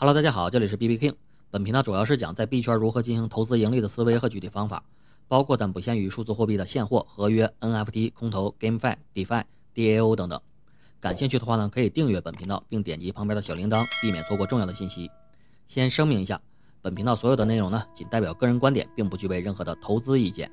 [0.00, 1.12] Hello，大家好，这里是 B B King。
[1.50, 4.80] 本频道主要是讲在币圈如何进行投资盈利的思维和具体方法，
[5.26, 9.42] 包括但不限于数字货币的现货、合约、NFT、空投、GameFi、DeFi、
[9.74, 10.40] DAO 等等。
[11.00, 15.10] 感兴趣的话呢，可以订阅本频道，并点击旁边的小铃铛，避免错过重要的信息。
[15.66, 16.40] 先声明一下，
[16.80, 20.48] 本频道所有的内容呢，仅代表个人观点，并不具备任何的投资意见。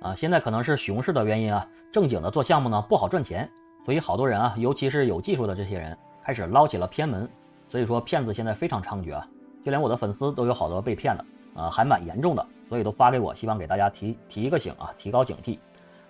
[0.00, 3.50] 啊，现在可能是熊市的原因啊，正经的做项目呢不好赚钱，
[3.84, 7.28] 所以好多人啊，尤其是有技术的这些人，开始捞起了偏门。
[7.74, 9.26] 所以说骗子现在非常猖獗啊，
[9.64, 11.24] 就连我的粉丝都有好多被骗的，
[11.60, 15.58] 啊，还蛮严重的，所以都发给我，希望给大家提提一个醒啊，提高警惕。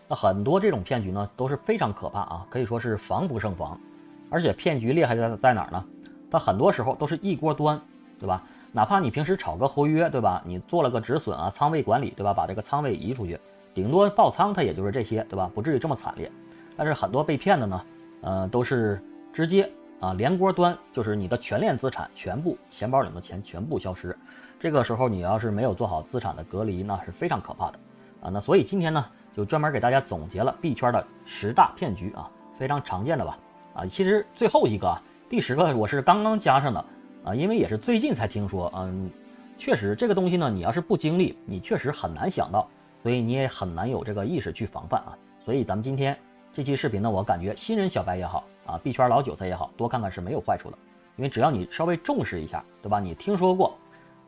[0.07, 3.81] 那很多这种骗局呢都是非常可怕啊，可以说是防不胜防。
[4.29, 5.83] 而且骗局厉害在在哪儿呢？
[6.31, 7.81] 它很多时候都是一锅端，
[8.21, 8.43] 对吧？
[8.71, 10.43] 哪怕你平时炒个合约，对吧？
[10.45, 12.35] 你做了个止损啊，仓位管理，对吧？
[12.35, 13.41] 把这个仓位移出去，
[13.73, 15.51] 顶多爆仓，它也就是这些，对吧？
[15.55, 16.31] 不至于这么惨烈。
[16.77, 17.85] 但是很多被骗的呢，
[18.21, 19.67] 呃，都是直接。
[20.05, 24.15] 啊，连锅端就是你的全链资产全部钱包里的钱全部消失，
[24.59, 27.79] 这个时候你要是没有做好资产的隔离，那是非常可怕的
[28.21, 28.31] 啊。
[28.31, 33.39] 那所以今天呢，就专门给大家总结了币圈的十大骗局啊，非常常见的吧
[33.73, 33.87] 啊。
[33.87, 36.85] 其实最后一个啊第十个我是刚刚加上的
[37.25, 39.11] 啊，因为也是最近才听说，嗯，
[39.57, 42.69] 确实这个东西呢，你要是不经历，你确实很难想到，
[43.03, 45.17] 所以你也很难有这个意识去防范啊。
[45.43, 46.15] 所以咱们今天
[46.55, 48.45] 这期视频呢，我感觉新人小白也好。
[48.65, 50.79] 啊，币圈老韭菜也好多看看是没有坏处的，
[51.17, 52.99] 因为只要你稍微重视一下，对吧？
[53.01, 53.77] 你听说过，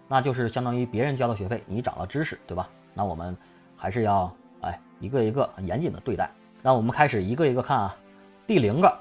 [0.09, 2.69] 那就是相当于别人交的学费，你涨了知识，对吧？
[2.93, 3.35] 那我们
[3.77, 6.29] 还是要哎一个一个严谨的对待。
[6.63, 7.97] 那我们开始一个一个看啊，
[8.47, 8.93] 第零个，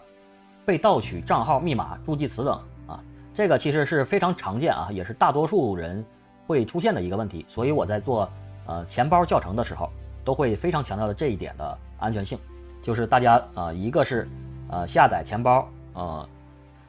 [0.64, 2.53] 被盗取账号、密码、助记词等
[2.88, 3.03] 啊，
[3.34, 6.06] 这个其实是非常常见啊，也是大多数人
[6.48, 7.44] 会出现的一个问题。
[7.50, 8.30] 所以我在做
[8.68, 9.90] 呃钱包教程的时候，
[10.23, 12.40] 都会非常强调的这一点的安全性，
[12.86, 14.30] 就是大家啊，一个是。
[14.67, 16.28] 呃，下载钱包，呃，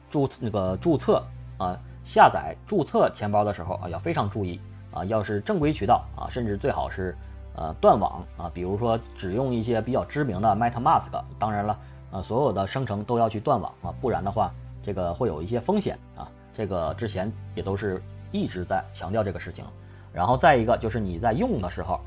[0.09, 1.23] 注那个注册
[1.59, 4.59] 啊，下载注册钱包的时候啊，要非常注意
[4.91, 7.15] 啊，要是正规渠道啊，甚至最好是
[7.55, 19.63] 呃断网啊，比如说只用一些比较知名的 MetaMask，当然了，呃，所有的生成都要去断网啊，不然的话，这个会有一些风险啊，这个之前也都是一直在强调这个事情。
[20.11, 21.99] 然后再一个就是你在用的时候，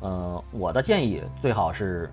[0.00, 2.10] 嗯，我的建议最好是。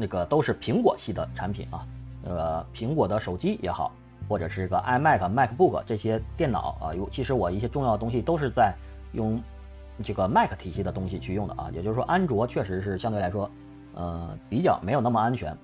[0.00, 1.86] 那个都是苹果系的产品啊，
[2.24, 3.92] 呃，苹果的手机也好，
[4.26, 8.74] 或者是个 iMac、MacBook 这些电脑啊，有其实我一些重要的东西都是在
[9.12, 9.38] 用
[10.02, 13.50] 这个 Mac 体系的东西去用的啊，也就是说，安卓确实是相对来说，
[13.94, 15.54] 呃，比较没有那么安全。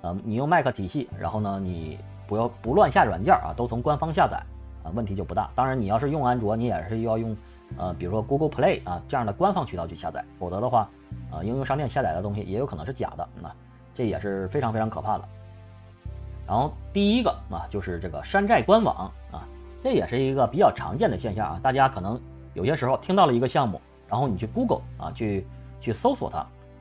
[0.00, 4.42] 呃，你用 Mac 体系，然后呢，你不要不乱下软件啊，都从官方下载
[4.82, 5.50] 啊，问题就不大。
[5.54, 7.36] 当然，你要是用安卓，你也是要用
[7.76, 10.88] 呃，比如说 Google Play 啊这样的官方渠道去下载，否则的话，
[11.30, 13.50] 呃，应用商店下载的东西也有可能是假的那。
[13.94, 15.28] 这也是非常非常可怕的。
[16.46, 19.46] 然后第一个啊，就是这个山寨官网啊，
[19.82, 21.60] 这也是一个比较常见的现象啊。
[21.62, 22.20] 大家可能
[22.52, 25.46] 有些时候听到了一个项目，然后你去 Google 啊，去
[25.80, 26.38] 去搜索它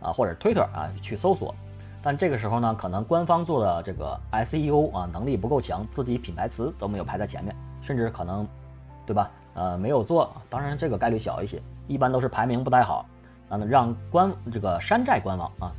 [0.07, 1.55] 啊，或者 Twitter 啊去搜索，
[2.01, 8.45] 但这个时候呢，可能官方做的这个 SEO 啊能力不够强，自己品牌词都没有排在前面，甚至可能，
[9.05, 9.31] 对吧？
[9.53, 13.05] 呃，没有做，当然这个概率小一些，一般都是排名不太好，
[13.47, 15.71] 啊，让官这个山寨官网啊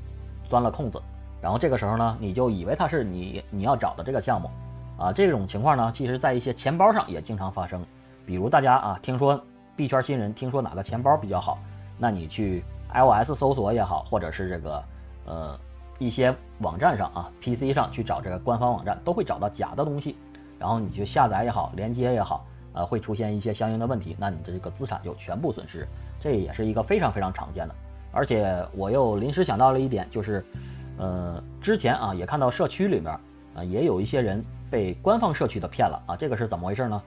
[0.48, 1.02] 钻了空子。
[1.44, 4.48] 然后这个时候呢，你就以为它是你你要找的这个项目，
[4.96, 7.84] 啊，这种情况呢，其实在一些钱包上也经常发生。
[8.24, 9.38] 比如大家啊，听说
[9.76, 11.58] 币圈新人听说哪个钱包比较好，
[11.98, 14.84] 那你去 iOS 搜索也好，或者是这个
[15.26, 15.60] 呃
[15.98, 20.16] 一些网站上啊，PC 上去找这个官方网站，都会找到假的东西。
[20.58, 25.86] 然后你去下载也好，连接也好，呃，会出现一些相应的问题，那你的这个资产就全部损失。
[26.18, 27.74] 这也是一个非常非常常见的。
[28.12, 30.42] 而且我又临时想到了一点，就是。
[30.96, 33.12] 呃，之前啊也看到社区里面
[33.54, 37.02] 啊也有一些人被官方社区的骗了啊，这个是怎么回事呢？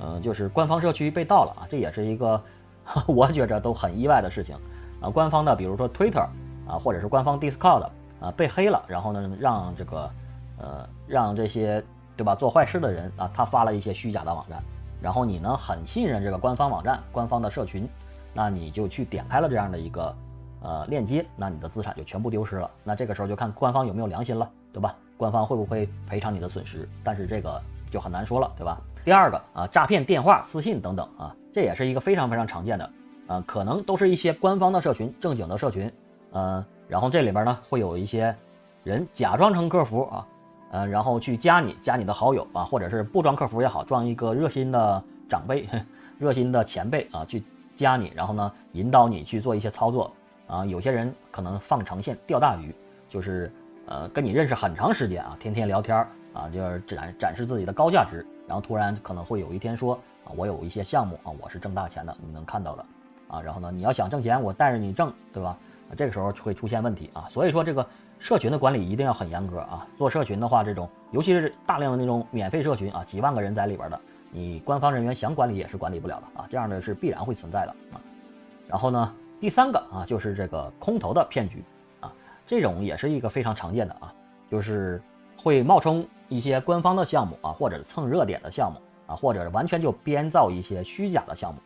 [0.00, 2.40] 呃，就是官方社区被盗了啊，这也是一个
[3.06, 4.56] 我觉着都很意外的事情
[5.00, 5.08] 啊。
[5.08, 6.26] 官方的比如说 Twitter
[6.66, 7.88] 啊，或者是官方 Discord
[8.20, 10.10] 啊被黑了，然后呢让这个
[10.58, 11.82] 呃让这些
[12.16, 14.62] 对吧做坏事的人啊他发了一些虚假的网站，
[15.00, 17.88] 然后你呢很信任这个官方网站、官方的社群，
[18.34, 20.14] 那你就去点开了这样的一个。
[20.60, 22.70] 呃，链接，那你的资产就全部丢失了。
[22.82, 24.94] 那这个时候就看官方有没有良心了，对吧？
[25.16, 26.88] 官方会不会赔偿你的损失？
[27.02, 27.60] 但是这个
[27.90, 28.80] 就很难说了，对吧？
[29.04, 32.90] 第二个啊，诈骗电话、私信等等啊，这也是一个非常非常常见的，
[33.28, 35.90] 呃，可能都是一些官方的社群、正经的社群，
[36.32, 38.34] 呃，然后这里边呢会有一些
[38.84, 40.26] 人假装成客服啊，
[40.72, 45.68] 呃，然后去加你，加你的好友啊，或者是不装客服也好，装一个热心的长辈、
[46.18, 47.42] 热心的前辈啊，去
[47.74, 50.12] 加你，然后呢引导你去做一些操作。
[50.48, 52.74] 啊，有些人可能放长线钓大鱼，
[53.08, 53.52] 就是
[53.86, 55.96] 呃跟你认识很长时间啊，天天聊天
[56.32, 62.84] 啊，就是展展示自己的高价值然后突然可能会有一天说啊，我有一些项目啊，我是挣大钱的，你能看到的
[63.28, 63.42] 啊。
[63.42, 65.50] 然后呢，你要想挣钱，我带着你挣，对吧？
[65.90, 67.26] 啊这个时候会出现问题啊。
[67.30, 67.86] 所以说这个
[68.18, 69.86] 社群的管理一定要很严格啊。
[69.96, 74.00] 做社群的话，这种尤其是大量的那种免费社群啊，几万个人在里边的，
[74.30, 76.46] 你官方人员想管理也是管理不了的啊。
[76.48, 78.00] 这样的是必然会存在的啊。
[78.66, 81.64] 然后呢，第三个啊，就是这个空投的骗局
[82.00, 82.12] 啊，
[82.46, 84.12] 这种也是一个非常常见的啊，
[84.50, 85.00] 就是
[85.36, 86.06] 会冒充。
[86.30, 91.58] 一些官方的项目啊，或者蹭热点的项目啊，或者完全就编造一些虚假的项目，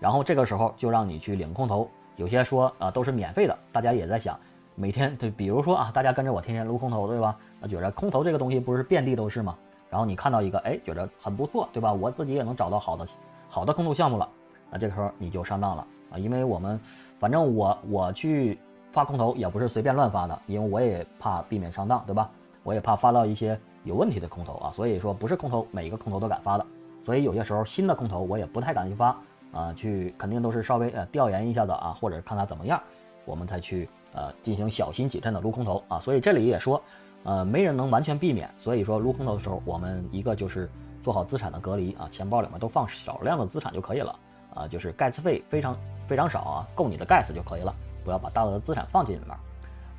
[0.00, 4.36] 然后这个时候就让你去领空投，有些说啊都是免费的，大家也在想，
[4.74, 7.38] 每天对，比如说啊，大家跟着我天天撸空投，对吧？
[7.60, 9.56] 那觉得空投这个东西不是遍地都是吗？
[9.88, 11.92] 然后你看到一个，哎，觉得很不错，对吧？
[11.92, 13.06] 我自己也能找到好的
[13.48, 14.28] 好的空投项目了，
[14.68, 16.78] 那这个时候你就上当了啊，因为我们
[17.18, 18.58] 反正我我去
[18.92, 22.30] 发空投也不是随便乱发的，因为我也怕避免上当，对吧？
[22.62, 23.58] 我也怕发到一些。
[23.84, 26.66] 有问题的空投啊，所以说不是空投每一个空投都敢发的，
[27.04, 29.16] 所以有些时候新的空投我也不太敢去发
[29.50, 32.78] 啊，去肯定都是稍微呃调研一下的啊，或者看他怎么样，
[33.24, 35.98] 我们才去呃进行小心谨慎的撸空投啊。
[36.00, 36.82] 所以这里也说，
[37.22, 40.68] 呃，没人能完全避免，所以说撸空投的时候，我们一个就是
[41.00, 44.14] 做好资产的隔离啊，钱包里面都放少量的资产就可以了
[44.54, 47.74] 啊，就是盖茨费非常非常少啊，够你的盖茨就可以了，
[48.04, 49.36] 不要把大额的资产放进里面，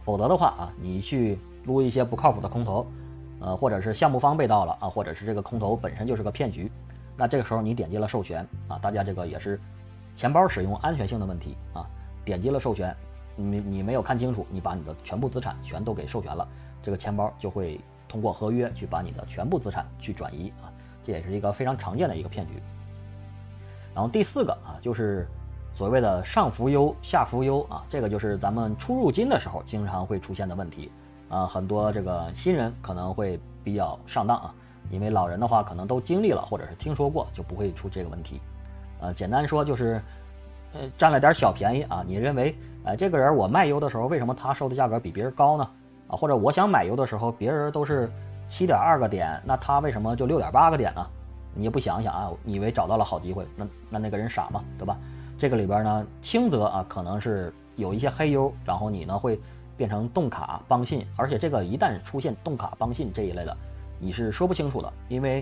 [0.04, 2.86] 否则的话啊，你去撸一些不靠谱的空投。
[3.42, 6.70] 呃，或者是项目方被盗了啊，或者是这个空投本身就是个骗局，
[7.16, 9.58] 那这个时候你点击了授权啊，大家这个也是
[10.14, 11.88] 钱包使用安全性的问题啊，
[12.26, 12.94] 点击了授权，
[13.38, 16.46] 你你没有看清楚，你把你的全部资产全都给授权了，
[16.84, 17.80] 这个钱包就会
[18.10, 20.68] 通过合约去把你的全部资产去转移啊，
[21.06, 22.62] 这也是一个非常常见的一个骗局。
[23.94, 25.28] 然后第四个啊，就是
[25.74, 30.92] 所谓的上浮优下浮优啊，这个就是咱们出入金的时候经常会出现的问题。
[31.30, 34.52] 啊，很多这个新人可能会比较上当啊，
[34.90, 38.42] 因为老人的话可能都经历了或者是听说过，就不会出这个问题。
[39.00, 40.02] 呃，简单说就是，
[40.74, 42.04] 呃，占了点小便宜啊。
[42.06, 45.70] 你认为，哎，这个人我卖油的时候，为什么他收的价格比别人高呢？
[46.08, 48.10] 啊，或者我想买油的时候，别人都是
[48.48, 51.06] 七点二个点，那他为什么就六点八个点呢？
[51.54, 54.64] 你也不想想啊，以为找到了好机会，那那那个人傻吗？
[54.78, 54.98] 对吧？
[55.38, 59.40] 这个里边呢，轻则啊，可能是有一些黑油，然后你呢会。
[59.80, 63.58] 变成动卡帮信，而且这个一旦出现动卡帮信这一类的，
[63.98, 65.42] 你是说不清楚的，因为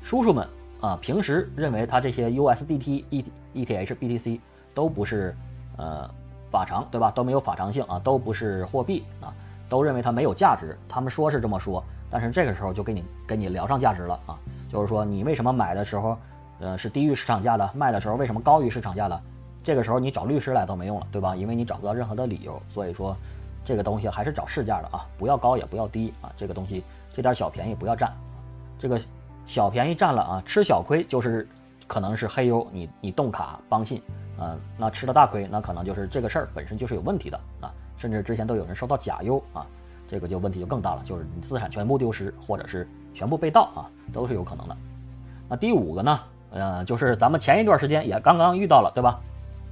[0.00, 0.48] 叔叔们
[0.80, 3.24] 啊，平时认为他这些 USDT、E
[3.54, 4.40] ETH、BTC
[4.72, 5.36] 都不是
[5.76, 6.10] 呃
[6.50, 7.10] 法偿，对吧？
[7.10, 9.28] 都没有法偿性啊，都不是货币啊，
[9.68, 10.74] 都认为它没有价值。
[10.88, 14.38] 他们说是这么说，但是这个时候就给你给你聊上价值了啊，
[14.70, 16.16] 就是说你为什么买的时候
[16.60, 19.20] 呃是低于市场价的，卖的时候为什么高于市场价的？
[19.62, 21.36] 这个时候你找律师来都没用了，对吧？
[21.36, 23.16] 因为你找不到任何的理由，所以说。
[23.62, 26.32] 这个东西还是找市价的啊，不要高也不要低啊。
[26.34, 26.82] 这个东西
[27.12, 28.10] 这点小便宜不要占，
[28.78, 28.98] 这个
[29.44, 31.46] 小便宜占了啊，吃小亏就是
[31.86, 34.02] 可能是黑优，你你动卡帮信，
[34.38, 39.66] 嗯，那吃了大亏，那可能就是这个事儿本身就是有问题的啊，甚至之前都有人收到假优啊，
[40.08, 44.76] 这个就问题就更大了，就是你资产全部丢失或者是全部被盗啊，都是有可能的。
[45.48, 46.20] 那第五个呢，
[46.50, 49.20] 呃，就是咱们前一段时间也刚刚遇到了，对吧？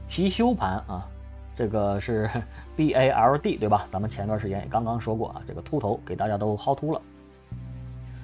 [0.09, 1.07] 貔貅盘啊。
[1.55, 2.31] 这个是
[2.77, 3.85] B A L D 对吧？
[3.91, 7.01] 咱们前段时间也刚刚说过啊，这个秃头给大家都薅秃了。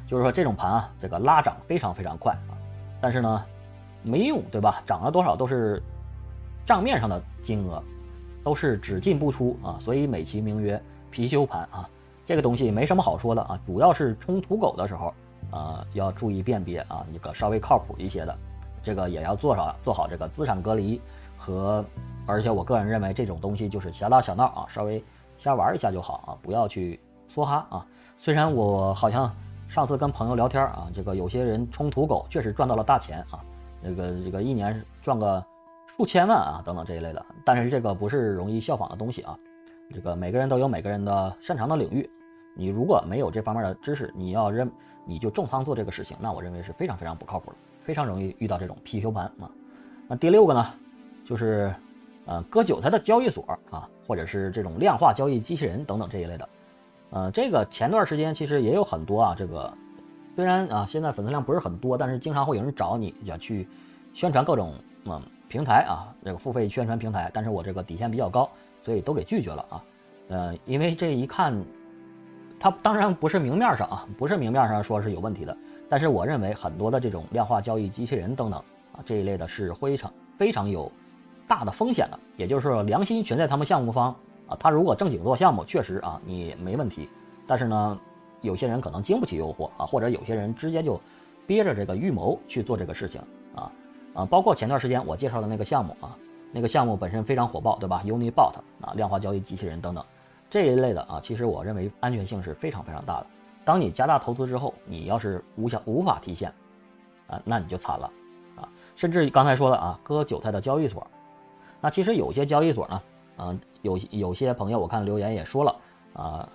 [0.06, 2.54] 就是说这种盘啊，这个拉涨非常非常快啊，
[3.00, 3.44] 但是呢
[4.04, 4.80] 没用对吧？
[4.86, 5.82] 涨了多少都是
[6.64, 7.82] 账面上的金额，
[8.44, 10.80] 都是只进不出啊，所以美其名曰
[11.12, 11.88] 貔貅盘啊。
[12.26, 15.12] 这个东西没什么好说的啊，主要是冲土狗的时候
[15.50, 18.36] 啊要注意辨别啊，一个稍微靠谱一些的，
[18.82, 21.00] 这个也要做好做好这个资产隔离
[21.36, 21.84] 和。
[22.26, 25.04] 而且我个人认为这种东西就是小打小闹啊，稍微
[25.36, 26.98] 瞎玩一下就好啊，不要去
[27.30, 27.86] 梭哈啊。
[28.16, 29.30] 虽然我好像
[29.68, 33.44] 上次跟朋友聊天啊，这个有些人冲土狗确实赚到了大钱啊，
[33.82, 35.44] 这个这个一年赚个
[35.86, 39.38] 数千万啊等等这一类的，但是这个不是容易效仿的东西啊。
[39.92, 42.08] 这个每个人都有每个人的擅长的领域，
[42.54, 44.70] 你如果没有这方面的知识，你要认
[45.04, 49.50] 你就重仓做这个事情，那我认为是非常非常不靠谱的，非常容易遇到这种貔貅盘啊。
[50.08, 50.66] 那第六个呢，
[51.24, 51.74] 就是。
[52.26, 56.48] 呃，割韭菜的交易所啊，或者是这种量化交易机器人等等这一类的，
[57.10, 59.34] 呃，这个前段时间其实也有很多啊。
[59.36, 59.70] 这个
[60.34, 63.68] 虽然啊现在粉丝量不是很多，但是经常会有人找你要去
[64.14, 64.72] 宣传各种
[65.04, 67.30] 嗯平台啊，这个付费宣传平台。
[67.34, 68.48] 但是我这个底线比较高，
[68.82, 69.84] 所以都给拒绝了啊。
[70.28, 71.54] 呃，因为这一看，
[72.64, 75.54] 它当然不是明面上啊，不是明面上说是有问题的，
[75.86, 78.58] 但是我认为很多的这种量化交易机器人等等
[78.94, 80.90] 啊这一类的是非常非常有。
[81.46, 84.16] 大的风险的，也就是说良心全在他们项目方
[84.48, 84.56] 啊。
[84.58, 87.10] 他如果正经做项目，确实啊你没问题。
[87.46, 88.00] 但是呢，
[88.40, 90.98] 有些人可能经不起诱惑啊，或者有些人直接就
[91.46, 93.20] 憋着这个预谋去做这个事情
[93.54, 93.70] 啊
[94.14, 96.16] 啊，包括前段时间我介绍的那个项目啊，
[96.50, 100.02] 那个项目本身非常火爆，对吧？Unibot 啊，量化交易机器人等等
[100.54, 103.26] 这一类的啊，其实我认为安全性是非常非常大的。
[103.64, 106.54] 当你加大投资之后，你要是无想无法提现
[107.26, 108.08] 啊，那你就惨了
[108.54, 108.68] 啊！
[108.94, 111.04] 甚至刚才说的啊，割韭菜的交易所，
[111.80, 113.02] 那其实有些交易所呢，
[113.38, 115.76] 嗯，有有些朋友我看留言也说了
[116.12, 116.48] 啊，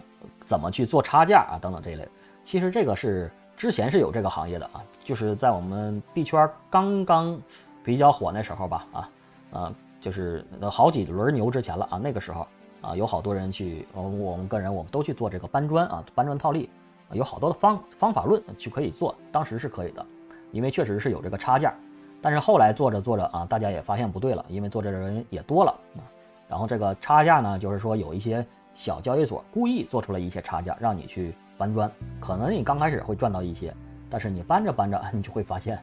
[0.45, 2.07] 怎么去做差价啊等等这一类。
[2.45, 7.37] 其实这个是之前是有这个行业的啊，就是在我们币圈刚刚
[7.83, 9.09] 比较火那时候吧，啊，
[9.51, 12.47] 呃，就是好几轮牛之前了啊，那个时候
[12.81, 16.69] 啊，有好多人去，我们个人我们都去做这个搬砖啊，搬砖套利，
[17.11, 20.05] 有好多的方方法论去可以做，当时是可以的，
[20.51, 21.73] 因为确实是有这个差价，
[22.21, 26.01] 但是后来做着做着啊，大家也发现不对了，因为做这的人也多了啊，
[26.47, 31.33] 然后这个差价呢，就是说有一些小交易所故意做出了一些差价，让你去。
[31.59, 33.75] 搬砖，可能你刚开始会赚到一些，
[34.09, 35.77] 但是你搬着搬着， 你就会发现，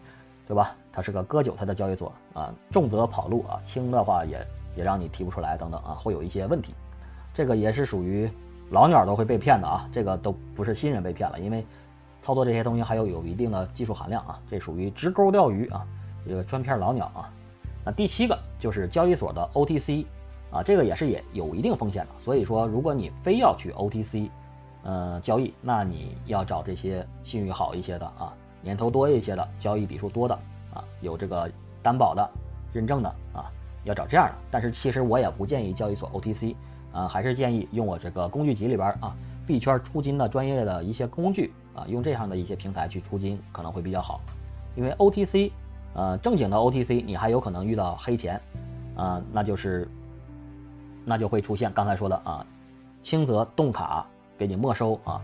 [0.47, 0.75] 对吧？
[0.91, 6.73] 它是个割韭菜的交易所啊，重则跑路啊，轻的话也也让你提不出来等等啊，会有一些问题。
[7.37, 8.26] 这个也是属于
[8.71, 11.62] 老鸟都会被骗的啊，这个都不是新人被骗了，因为
[12.19, 15.87] 操作这些东西还有有一定的技术含量啊，这属于直钩钓鱼啊，
[16.26, 17.31] 这个专骗老鸟啊。
[17.85, 20.07] 那第七个就是交易所的 OTC
[20.50, 24.31] 啊，这个也是也有一定风险的，所以说如果你非要去 OTC。
[24.88, 30.35] 呃，交易，那你要找这些信誉好一些的啊，年头多一些的，交易笔数多的
[30.73, 31.50] 啊，有这个
[31.83, 32.31] 担保的、
[32.73, 33.50] 认证的啊，
[33.83, 34.35] 要找这样的。
[34.49, 36.55] 但是其实我也不建议交易所 OTC
[36.97, 39.15] 啊，还是建议用我这个工具集里边啊，
[39.47, 44.21] 币圈出金的专业的一些工具啊，用这样的一些平台去出金可能会比较好。
[44.75, 45.50] 因为 OTC，
[45.95, 48.41] 呃，正经的 OTC 你还有可能遇到黑钱，
[48.97, 49.87] 啊，那就是
[51.05, 52.47] 那就会出现刚才说的啊，
[53.03, 54.07] 轻则冻卡。
[54.38, 55.19] 给你没收啊，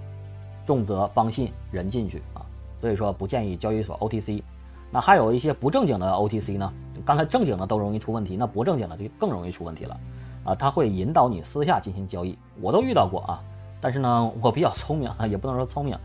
[0.65, 2.41] 重则帮信人进去啊，
[2.81, 4.43] 所以说不建议交易所 OTC。
[4.91, 6.73] 那还有一些不正经的 OTC 呢？
[7.05, 9.95] 刚才正经的都容易出问题，那不正经的就更容易出问题了
[10.45, 10.55] 啊！
[10.55, 13.43] 他会引导你私下进行交易，我都遇到过啊。
[13.81, 15.99] 但是呢，我比较聪明啊，也不能说聪明，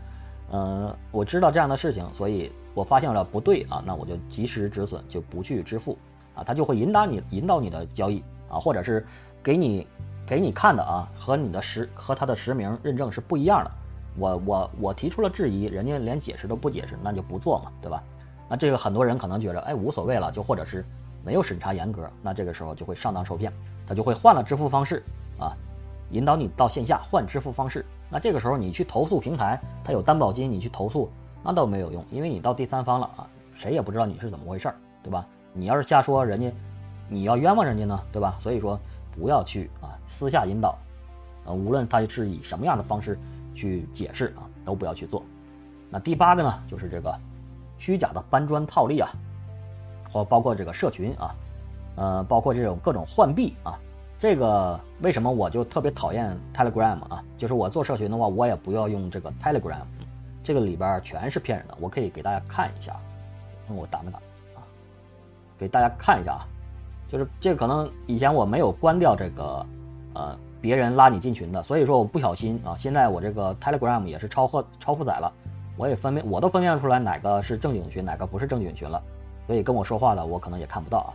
[0.52, 5.96] 嗯，我知道这样的事情，所以我发现了不对啊，那我就及时止损，就不去支付
[6.34, 6.42] 啊。
[6.44, 9.06] 他就会引导你，引导你的交易啊，或者是
[9.42, 9.86] 给你。
[10.28, 13.70] 给你看的啊，和你的实和他的实名认证是不一样的。
[14.18, 18.02] 我我我提出了质疑，人家连解释都不解释，那就不做嘛，对吧？
[18.46, 20.84] 那这个很多人可能觉得，哎，无所谓了，就或者是
[21.24, 23.52] 没有审查严格，那这个时候就会上当受骗，
[23.86, 25.02] 他就会换了支付方式
[25.38, 25.52] 啊，
[26.10, 27.84] 引导你到线下换支付方式。
[28.10, 31.10] 那这个时候你去投诉平台，他有担保金，你去投诉
[31.42, 35.26] 那倒没有用，因为你到第三方了啊，谁也不知道你是怎么回事儿，对吧？
[35.52, 36.52] 你要是瞎说，人家
[37.08, 38.36] 你要冤枉人家呢，对吧？
[38.40, 38.78] 所以说。
[39.18, 40.78] 不要去啊，私下引导，
[41.44, 43.18] 呃，无论他是以什么样的方式
[43.52, 45.24] 去解释啊，都不要去做。
[45.90, 47.12] 那第八个呢，就是这个
[47.78, 49.10] 虚假的搬砖套利啊，
[50.10, 51.34] 或包括这个社群啊，
[51.96, 53.78] 呃，包括这种各种换币啊，
[54.18, 57.22] 这个为什么我就特别讨厌 Telegram 啊？
[57.36, 59.84] 就是我做社群的话，我也不要用这个 Telegram，
[60.42, 61.74] 这个里边全是骗人的。
[61.80, 62.96] 我可以给大家看一下，
[63.68, 64.18] 我打没打
[64.54, 64.62] 啊？
[65.58, 66.46] 给大家看一下啊。
[67.10, 69.66] 就是这个可能以前我没有关掉这个，
[70.14, 75.32] 呃，别人拉你进群的，所以说我不小心啊，现在我这个 Telegram 也是超荷超负载了，
[75.78, 79.02] 我也分辨我都分辨不出来哪个是正经群，哪个不是正经群了，
[79.48, 81.10] 所以跟我说话的我可能也看不到啊，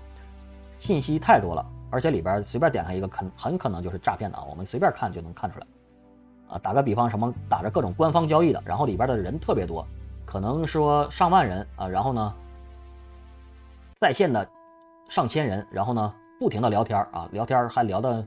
[0.78, 5.68] 信息太多了，而且里边随便点开一个，很很可能就是诈骗的啊，我们随便看就能看出来，
[6.50, 9.88] 啊，打个比方，什么打着各种官方交易的，然后里边的人特别多，
[10.26, 12.34] 可能说上万人啊，然后呢，
[14.02, 14.46] 在线的。
[15.10, 18.26] 上千人，然后呢，不停的聊天啊，聊天还聊得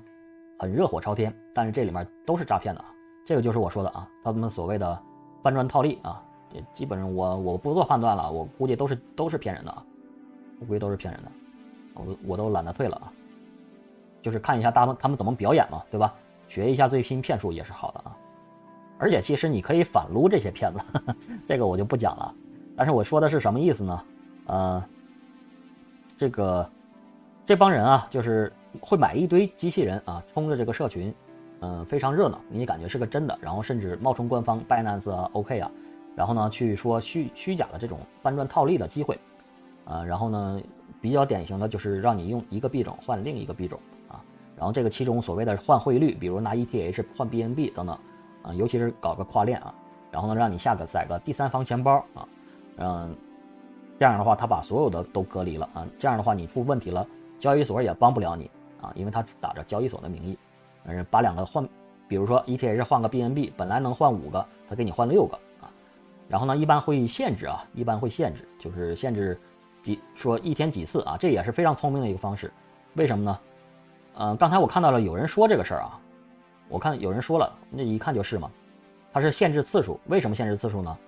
[0.57, 2.87] 很热火朝天，但是这里面都是诈骗的啊，
[3.25, 5.03] 这个就是我说的啊，他们所谓的
[5.43, 6.23] 搬砖套利啊，
[6.53, 9.83] 也基本上我我不做判断了，我估计都是都是骗人的啊，
[10.61, 11.31] 乌龟都是骗人的，
[11.95, 13.13] 我我都懒得退了啊，
[14.23, 16.15] 就是看一下他们他们怎么表演嘛，对吧？
[16.49, 18.17] 学一下最新骗术也是好的啊，
[18.99, 20.81] 而且其实你可以反撸这些骗子，
[21.47, 22.35] 这个我就不讲了，
[22.77, 24.05] 但是我说的是什么意思呢？
[24.47, 24.85] 呃，
[26.17, 26.69] 这个。
[27.49, 31.15] 这帮人啊，就是会买一堆机器人啊，冲着这个社群，
[31.61, 35.71] 嗯，非常热闹，你感觉是个真的，然后甚至冒充官方 Binance 啊、OK 啊，
[36.17, 39.17] 然后呢去说虚虚假的这种搬砖套利的机会，
[39.87, 40.61] 啊，然后呢
[41.01, 44.21] 比较典型的就是让你用一个币种换另一个币种啊，
[44.55, 47.99] 然后这个其中所谓的换汇率，比如拿 ETH 换 BNB 等等，
[48.43, 49.73] 啊，尤其是搞个跨链啊，
[50.11, 52.29] 然后呢让你下个载个第三方钱包啊，
[52.77, 53.17] 嗯，
[53.99, 57.07] 这样的话他把所有的都隔离了啊，这样的话你出问题了。
[57.39, 58.51] 交易所也帮不了你
[58.81, 60.39] 啊，因为他打着交易所的名义，
[60.85, 61.69] 嗯，把两个换，
[62.09, 65.69] 比如说 ETH 换个 BNB，本来能换五个，他给你换六个啊，
[66.31, 69.39] 然后呢，一般会限制啊，一般会限制，就是限制
[69.87, 72.53] 几说一天几次啊，这也是非常聪明的一个方式。
[72.95, 73.39] 为什么呢？
[74.19, 76.01] 嗯，刚才我看到了有人说这个事儿啊，
[76.69, 78.51] 我看有人说了，那一看就是嘛，
[79.13, 80.01] 它是限制次数。
[80.09, 80.99] 为什么限制次数呢？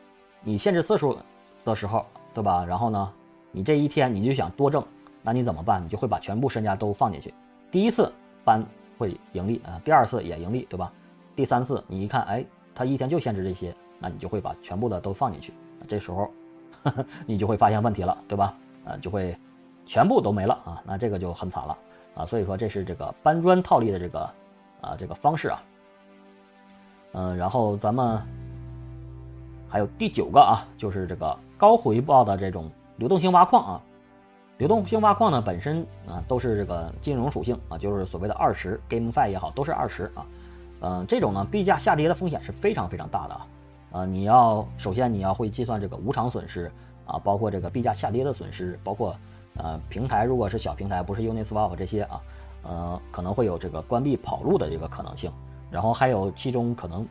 [0.44, 1.18] 你限制次数
[1.64, 2.64] 的时候，对吧？
[2.64, 3.12] 然后呢，
[3.50, 4.86] 你这一天你就想多挣，
[5.22, 5.84] 那你怎么办？
[5.84, 7.34] 你就会把全部身家都放进去。
[7.72, 8.12] 第一次
[8.44, 8.64] 搬
[8.96, 10.92] 会盈利啊，第二次也盈利，对吧？
[11.34, 12.44] 第三次你一看，哎，
[12.76, 13.74] 他一天就限制这些。
[14.00, 15.52] 那你就会把全部的都放进去，
[15.88, 16.30] 这时候
[17.26, 18.56] 你就会发现问题了，对吧？
[18.88, 19.36] 啊，就会
[19.84, 21.76] 全部都没了啊，那这个就很惨了
[22.14, 22.26] 啊。
[22.26, 24.20] 所以说这是这个搬砖套利的这个
[24.80, 25.62] 啊这个方式啊。
[27.12, 28.20] 嗯，然后咱们
[29.68, 33.80] 还有第九个啊，就是这个高回报的这种流动性挖矿啊。
[34.58, 40.26] 流动性挖矿呢本身啊都是这个金融属性啊，就是所谓的二十 GameFi 也好，都是二十啊。
[40.80, 43.46] 嗯，这种呢币价下跌的风险是非常非常大的啊。
[43.92, 46.70] 呃，你要首先你要会计算这个无偿损失
[47.08, 49.16] 啊，包括这个币价下跌的损失，包括
[49.56, 52.20] 呃平台如果是小平台，不是 Uniswap 这些啊，
[52.62, 55.32] 呃可能会有这个关闭跑路的这个可能性，
[55.70, 57.04] 然后还有其中可能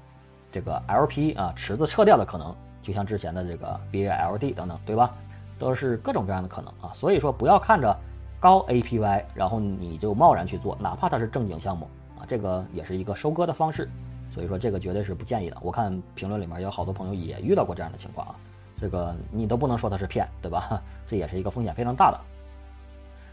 [0.51, 5.13] 这个 LP 啊池子撤掉的可能，就像之前的这个 BALD 等等，对吧？
[5.59, 7.97] 都是各种各样的可能啊，所以说不要看着
[8.39, 11.89] 高 APY，然后你就贸然去做，哪怕它是正经项目
[12.19, 13.89] 啊，这个也是一个收割的方式。
[14.31, 15.57] 所以说这个绝对是不建议的。
[15.61, 18.35] 我看评论里面有好多朋友也遇到过这样的情况啊，
[18.79, 20.81] 这个你都不能说它是骗，对吧？
[21.07, 22.19] 这也是一个风险非常大的。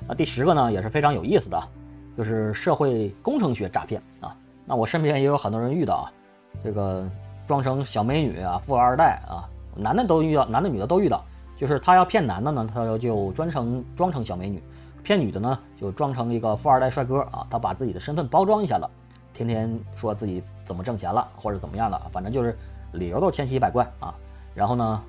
[0.06, 1.62] 那第十个呢也是非常有意思的，
[2.16, 4.36] 就是社会工程学诈骗啊。
[4.64, 6.04] 那我身边也有很多人遇到啊，
[6.62, 7.06] 这个
[7.46, 11.22] 装成小美女啊、富二代啊，男的都遇到，男的女的都遇到。
[11.56, 14.58] 就是他要骗男的呢，他就专程装成小美女；
[15.04, 18.86] 骗女的呢，就装成一个富二代帅哥啊，他把自己的身份包装一下子。
[19.32, 22.58] 天天说自己怎么挣钱了，或者怎么样的，反正就是
[22.92, 24.12] 理由都千奇百怪啊。
[24.52, 25.02] 然后呢，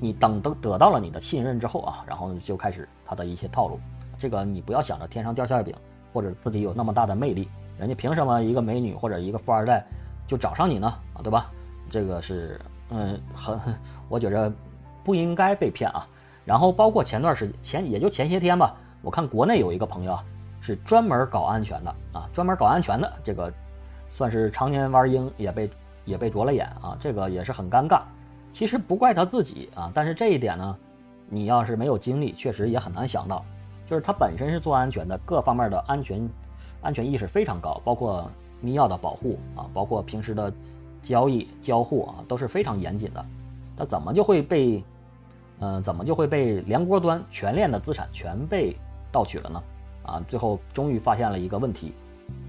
[0.00, 3.78] 你等得得到了你的信任之后啊，然后就开始他的一些套路。
[4.18, 5.74] 这个你不要想着天上掉馅饼，
[6.12, 9.84] 或者自己有那么大的魅力，人家凭什么一个美女或者一个富二代
[10.26, 10.86] 就找上你呢？
[11.14, 11.50] 啊，对吧？
[11.90, 13.58] 这个是嗯，很
[14.08, 14.52] 我觉着
[15.04, 16.06] 不应该被骗啊。
[16.44, 20.24] 然后包括前段时间前也就前些天吧，我看国内有一个朋友啊。
[20.58, 23.52] 是专门搞安全的啊，专门搞安全的这个，
[24.10, 25.70] 算是常年玩鹰也被
[26.04, 28.00] 也被啄了眼啊，这个也是很尴尬。
[28.56, 30.76] 其实不怪他自己啊，但是这一点呢，
[31.28, 33.44] 你要是没有经历，确实也很难想到。
[33.86, 36.26] 就是他本身是做安全的，各方面的安全
[36.80, 38.30] 安全意识非常高，包括
[38.62, 40.50] 密钥的保护啊，包括平时的
[41.02, 43.22] 交易交互啊，都是非常严谨的。
[43.76, 44.82] 他怎么就会被，
[45.60, 48.74] 嗯，怎么就会被连锅端全链的资产全被
[49.12, 49.62] 盗取了呢？
[50.06, 51.92] 啊，最后终于发现了一个问题，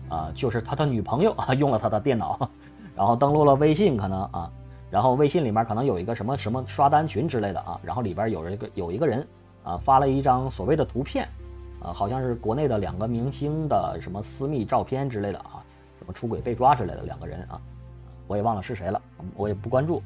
[0.08, 2.50] 啊，就是他的女朋友啊用了他的电脑，
[2.96, 4.50] 然后登录了微信，可能啊，
[4.90, 9.28] 然后微信里面可能有一个什么什么刷单群之类的啊，然后里边有一个有一个人
[9.64, 11.28] 啊发了一张所谓的图片，
[11.82, 15.64] 啊，好像是国内的两个明星的什么私密照片之类的啊，
[16.00, 17.60] 什么出轨被抓之类的两个人啊，
[18.28, 19.02] 我也忘了是谁了，
[19.36, 20.02] 我也不关注，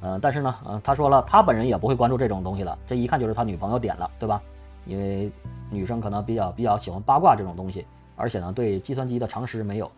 [0.00, 4.42] 嗯，但是呢，嗯，他说了他本人也不会关注这种东西的，这一看就是他女朋友点了，对吧？
[4.84, 5.30] 因为
[5.70, 9.90] 女生可能比较比较喜欢八卦这种东西，而且呢，对计算机的常识没有。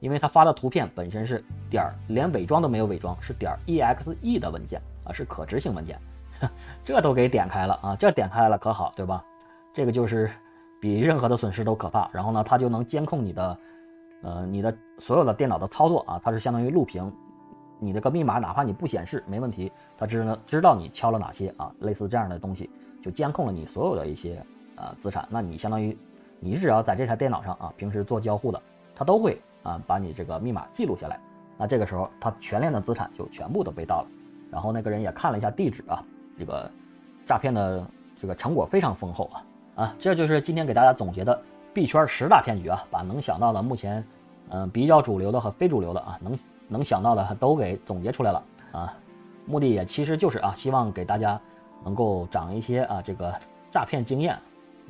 [0.00, 5.98] 因为他发的图片本身是点儿，连伪装都没有伪装，是点儿 exe 的文件啊，是可执行文件，
[6.84, 9.24] 这都给点开了啊，这点开了可好，对吧？
[9.74, 10.30] 这个就是
[10.80, 12.08] 比任何的损失都可怕。
[12.12, 13.58] 然后呢，它就能监控你的，
[14.22, 17.12] 呃，你的所有的电脑的操作啊，它是相当于录屏，
[17.78, 22.70] 你这个密码哪怕你不显示没问题，它知道知道你敲了哪些啊，类似这样的东西。
[23.00, 25.96] 就监控了你所有的一些呃资产，那你相当于
[26.40, 28.60] 你只要在这台电脑上啊，平时做交互的，
[28.94, 31.20] 它都会啊把你这个密码记录下来。
[31.56, 34.06] 那这个时候，他全链的资产就全部都被盗了。
[34.50, 36.02] 然后那个人也看了一下地址啊，
[36.38, 36.70] 这个
[37.26, 37.86] 诈骗的
[38.20, 41.40] 这个成果非常丰厚啊啊，这就是今天给大家总结的
[41.74, 44.04] 币圈十大骗局啊，把能想到的目前
[44.50, 48.42] 嗯比较主流的和非主流的啊能能想到的都给总结出来了
[48.72, 48.94] 啊，
[49.46, 51.40] 目的也其实就是啊希望给大家。
[51.84, 53.32] 能够长一些啊，这个
[53.70, 54.36] 诈骗经验，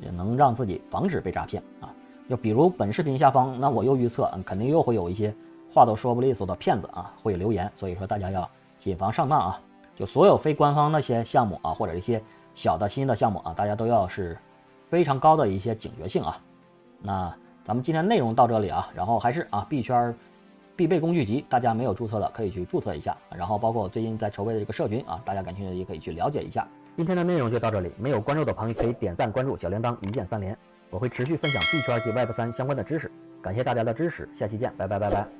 [0.01, 1.93] 也能让自己防止被诈骗啊。
[2.29, 5.33] 就比如本视频下方，那我又预测，肯定又会有一些
[5.73, 7.69] 话都说不利索的骗子啊，会留言。
[7.73, 9.59] 所以说大家要谨防上当啊。
[9.95, 12.21] 就所有非官方那些项目啊，或者一些
[12.53, 14.37] 小的新的项目啊，大家都要是
[14.89, 16.39] 非常高的一些警觉性啊。
[17.01, 20.15] 那咱们今天内容到这里啊，然后还是啊币圈
[20.75, 23.17] 必备工具集，大家没有注册的可以去注册一下。
[23.35, 26.67] 然后包括最近在筹备的这个社群啊，大家感兴趣的也可以去了解一下。
[26.95, 30.57] 今天的内容就到这里，没有关注的朋友可以点赞关注，小铃铛一键三连，
[30.89, 35.38] 我会持续分享币圈及 Web 三相关的知识，感谢大家的支持，下期见，拜拜拜拜。